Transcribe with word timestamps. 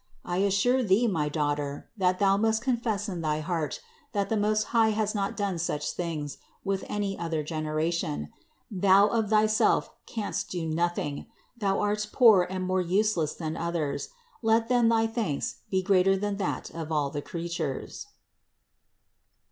I 0.25 0.37
assure 0.37 0.81
thee, 0.81 1.05
my 1.07 1.29
daugh 1.29 1.57
ter, 1.57 1.87
that 1.95 2.17
thou 2.17 2.35
must 2.35 2.63
confess 2.63 3.07
in 3.07 3.21
thy 3.21 3.39
heart, 3.41 3.79
that 4.13 4.29
the 4.29 4.35
Most 4.35 4.63
High 4.73 4.89
has 4.97 5.13
not 5.13 5.37
done 5.37 5.59
such 5.59 5.91
things 5.91 6.39
with 6.63 6.83
any 6.89 7.19
other 7.19 7.43
genera 7.43 7.91
tion; 7.91 8.33
thou 8.71 9.05
of 9.09 9.29
thyself 9.29 9.91
canst 10.07 10.49
do 10.49 10.65
nothing; 10.65 11.27
thou 11.55 11.79
art 11.81 12.09
poor 12.11 12.47
and 12.49 12.65
more 12.65 12.81
useless 12.81 13.35
than 13.35 13.55
others. 13.55 14.09
Let 14.41 14.69
then 14.69 14.89
thy 14.89 15.05
thanks 15.05 15.57
be 15.69 15.83
greater 15.83 16.17
than 16.17 16.37
that 16.37 16.71
of 16.71 16.91
all 16.91 17.11
the 17.11 17.21
creatures. 17.21 18.07